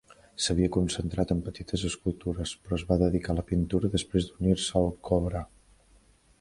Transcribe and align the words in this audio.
S'havia 0.43 0.69
concentrat 0.75 1.33
en 1.35 1.43
petites 1.49 1.83
escultures, 1.89 2.55
però 2.63 2.79
es 2.81 2.87
va 2.93 2.99
dedicar 3.03 3.35
a 3.35 3.39
la 3.43 3.47
pintura 3.53 3.93
després 3.99 4.29
d'unir-se 4.31 4.77
al 4.81 4.93
CoBrA. 5.11 5.47